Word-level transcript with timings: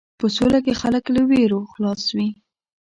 په 0.19 0.25
سوله 0.35 0.59
کې 0.65 0.79
خلک 0.81 1.03
له 1.15 1.21
وېرو 1.29 1.59
خلاص 1.73 2.03
وي. 2.15 2.29